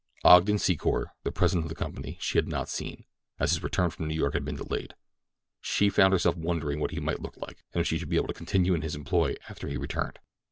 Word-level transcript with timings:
Ogden 0.23 0.55
Secor, 0.57 1.11
the 1.21 1.31
president 1.31 1.65
of 1.65 1.69
the 1.69 1.75
company, 1.75 2.17
she 2.19 2.39
had 2.39 2.47
not 2.47 2.69
seen, 2.69 3.05
as 3.37 3.51
his 3.51 3.61
return 3.61 3.91
from 3.91 4.07
New 4.07 4.15
York 4.15 4.33
had 4.33 4.43
been 4.43 4.55
delayed. 4.55 4.95
She 5.59 5.91
found 5.91 6.11
herself 6.11 6.35
wondering 6.35 6.79
what 6.79 6.89
he 6.89 6.99
might 6.99 7.21
look 7.21 7.37
like, 7.37 7.63
and 7.71 7.81
if 7.81 7.85
she 7.85 7.99
should 7.99 8.09
be 8.09 8.15
able 8.15 8.29
to 8.29 8.33
continue 8.33 8.73
in 8.73 8.81
his 8.81 8.95
employ 8.95 9.35
after 9.47 9.67
he 9.67 9.77
returned. 9.77 10.17